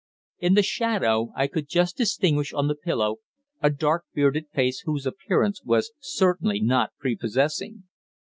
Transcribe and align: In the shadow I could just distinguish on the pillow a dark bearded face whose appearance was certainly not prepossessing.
In 0.39 0.55
the 0.55 0.63
shadow 0.63 1.31
I 1.35 1.45
could 1.45 1.67
just 1.69 1.95
distinguish 1.95 2.53
on 2.53 2.67
the 2.67 2.73
pillow 2.73 3.17
a 3.61 3.69
dark 3.69 4.05
bearded 4.15 4.47
face 4.51 4.79
whose 4.79 5.05
appearance 5.05 5.61
was 5.63 5.91
certainly 5.99 6.59
not 6.59 6.91
prepossessing. 6.97 7.83